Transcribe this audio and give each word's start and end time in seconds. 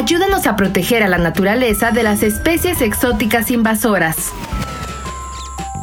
ayúdanos 0.00 0.46
a 0.46 0.56
proteger 0.56 1.02
a 1.02 1.08
la 1.08 1.18
naturaleza 1.18 1.90
de 1.90 2.02
las 2.02 2.22
especies 2.22 2.80
exóticas 2.80 3.50
invasoras. 3.50 4.32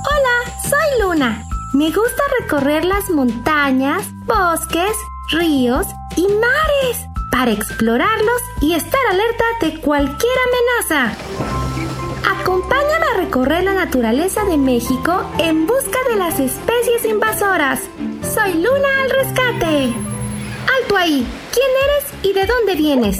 Hola, 0.09 0.51
soy 0.63 1.01
Luna. 1.01 1.43
Me 1.73 1.91
gusta 1.91 2.23
recorrer 2.41 2.83
las 2.83 3.11
montañas, 3.11 4.07
bosques, 4.25 4.91
ríos 5.31 5.85
y 6.15 6.23
mares 6.23 7.05
para 7.31 7.51
explorarlos 7.51 8.41
y 8.59 8.73
estar 8.73 8.99
alerta 9.11 9.45
de 9.61 9.81
cualquier 9.81 10.37
amenaza. 10.47 11.15
Acompáñame 12.41 13.05
a 13.13 13.17
recorrer 13.17 13.65
la 13.65 13.75
naturaleza 13.75 14.43
de 14.45 14.57
México 14.57 15.29
en 15.37 15.67
busca 15.67 15.99
de 16.09 16.15
las 16.15 16.39
especies 16.39 17.05
invasoras. 17.07 17.81
Soy 18.33 18.55
Luna 18.55 18.87
al 19.03 19.09
rescate. 19.11 19.93
Alto 20.81 20.97
ahí. 20.97 21.27
¿Quién 21.53 21.67
eres 21.85 22.05
y 22.23 22.33
de 22.33 22.45
dónde 22.47 22.75
vienes? 22.75 23.19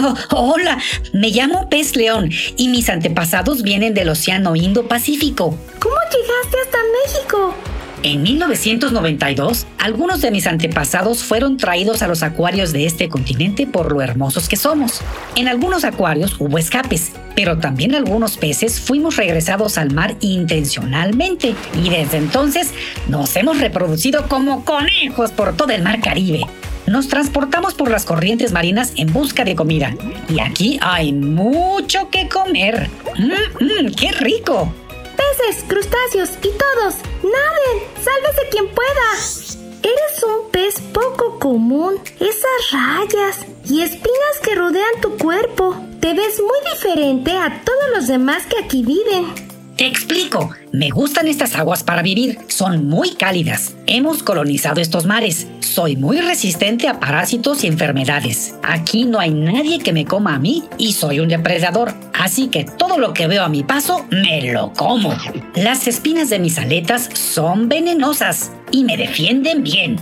Oh, 0.00 0.14
hola, 0.30 0.78
me 1.12 1.30
llamo 1.30 1.68
Pez 1.68 1.96
León 1.96 2.30
y 2.56 2.68
mis 2.68 2.88
antepasados 2.88 3.62
vienen 3.62 3.94
del 3.94 4.08
Océano 4.08 4.56
Indo-Pacífico. 4.56 5.56
¿Cómo 5.78 5.96
llegaste 6.10 6.56
hasta 6.64 6.78
México? 7.04 7.54
En 8.02 8.22
1992, 8.22 9.66
algunos 9.78 10.20
de 10.22 10.32
mis 10.32 10.48
antepasados 10.48 11.22
fueron 11.22 11.56
traídos 11.56 12.02
a 12.02 12.08
los 12.08 12.24
acuarios 12.24 12.72
de 12.72 12.86
este 12.86 13.08
continente 13.08 13.66
por 13.66 13.92
lo 13.92 14.02
hermosos 14.02 14.48
que 14.48 14.56
somos. 14.56 15.00
En 15.36 15.46
algunos 15.46 15.84
acuarios 15.84 16.34
hubo 16.40 16.58
escapes, 16.58 17.12
pero 17.36 17.58
también 17.58 17.94
algunos 17.94 18.38
peces 18.38 18.80
fuimos 18.80 19.16
regresados 19.16 19.78
al 19.78 19.92
mar 19.92 20.16
intencionalmente 20.20 21.54
y 21.80 21.90
desde 21.90 22.16
entonces 22.16 22.72
nos 23.08 23.36
hemos 23.36 23.60
reproducido 23.60 24.26
como 24.26 24.64
conejos 24.64 25.30
por 25.30 25.56
todo 25.56 25.70
el 25.70 25.82
mar 25.82 26.00
Caribe. 26.00 26.46
Nos 26.86 27.08
transportamos 27.08 27.74
por 27.74 27.90
las 27.90 28.04
corrientes 28.04 28.52
marinas 28.52 28.92
en 28.96 29.12
busca 29.12 29.44
de 29.44 29.54
comida 29.54 29.94
y 30.28 30.40
aquí 30.40 30.78
hay 30.82 31.12
mucho 31.12 32.10
que 32.10 32.28
comer. 32.28 32.88
¡Mmm, 33.18 33.94
qué 33.96 34.12
rico! 34.12 34.72
peces, 35.16 35.64
crustáceos 35.68 36.30
y 36.42 36.48
todos. 36.48 36.94
¡Naden! 37.22 37.82
¡Sálvese 38.02 38.48
quien 38.50 38.68
pueda! 38.68 39.62
Eres 39.82 40.22
un 40.22 40.50
pez 40.50 40.80
poco 40.92 41.38
común. 41.38 41.94
Esas 42.20 42.70
rayas 42.72 43.46
y 43.68 43.82
espinas 43.82 44.38
que 44.42 44.54
rodean 44.54 45.00
tu 45.00 45.16
cuerpo. 45.18 45.76
Te 46.00 46.14
ves 46.14 46.40
muy 46.40 46.72
diferente 46.72 47.32
a 47.32 47.62
todos 47.64 47.90
los 47.94 48.06
demás 48.06 48.44
que 48.46 48.62
aquí 48.64 48.82
viven. 48.82 49.51
Te 49.76 49.86
explico. 49.86 50.50
Me 50.72 50.90
gustan 50.90 51.28
estas 51.28 51.56
aguas 51.56 51.82
para 51.82 52.02
vivir. 52.02 52.38
Son 52.48 52.86
muy 52.88 53.14
cálidas. 53.14 53.74
Hemos 53.86 54.22
colonizado 54.22 54.80
estos 54.80 55.06
mares. 55.06 55.46
Soy 55.60 55.96
muy 55.96 56.20
resistente 56.20 56.88
a 56.88 57.00
parásitos 57.00 57.64
y 57.64 57.68
enfermedades. 57.68 58.54
Aquí 58.62 59.04
no 59.04 59.18
hay 59.18 59.30
nadie 59.30 59.78
que 59.78 59.92
me 59.92 60.04
coma 60.04 60.34
a 60.34 60.38
mí 60.38 60.64
y 60.76 60.92
soy 60.92 61.20
un 61.20 61.28
depredador. 61.28 61.94
Así 62.12 62.48
que 62.48 62.64
todo 62.64 62.98
lo 62.98 63.14
que 63.14 63.26
veo 63.26 63.42
a 63.42 63.48
mi 63.48 63.64
paso 63.64 64.04
me 64.10 64.52
lo 64.52 64.72
como. 64.74 65.14
Las 65.54 65.88
espinas 65.88 66.28
de 66.28 66.38
mis 66.38 66.58
aletas 66.58 67.08
son 67.14 67.68
venenosas 67.68 68.52
y 68.70 68.84
me 68.84 68.96
defienden 68.96 69.62
bien. 69.62 69.96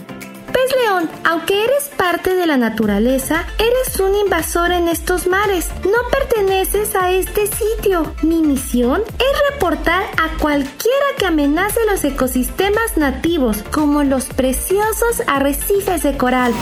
Aunque 1.24 1.64
eres 1.64 1.90
parte 1.96 2.34
de 2.34 2.46
la 2.46 2.56
naturaleza, 2.56 3.44
eres 3.58 4.00
un 4.00 4.14
invasor 4.16 4.72
en 4.72 4.88
estos 4.88 5.26
mares. 5.26 5.68
No 5.84 5.98
perteneces 6.10 6.94
a 6.94 7.12
este 7.12 7.46
sitio. 7.46 8.14
Mi 8.22 8.42
misión 8.42 9.02
es 9.18 9.52
reportar 9.52 10.02
a 10.16 10.36
cualquiera 10.38 11.06
que 11.18 11.26
amenace 11.26 11.80
los 11.90 12.04
ecosistemas 12.04 12.96
nativos, 12.96 13.62
como 13.70 14.02
los 14.02 14.26
preciosos 14.26 15.22
arrecifes 15.26 16.02
de 16.02 16.16
coral. 16.16 16.52